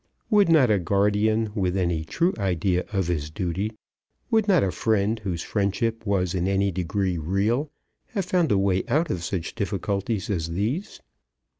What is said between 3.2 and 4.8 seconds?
duty, would not a